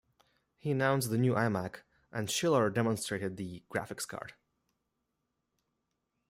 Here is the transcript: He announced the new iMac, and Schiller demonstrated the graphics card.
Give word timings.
He 0.57 0.71
announced 0.71 1.11
the 1.11 1.17
new 1.19 1.35
iMac, 1.35 1.81
and 2.11 2.27
Schiller 2.27 2.71
demonstrated 2.71 3.37
the 3.37 3.63
graphics 3.71 4.07
card. 4.07 4.33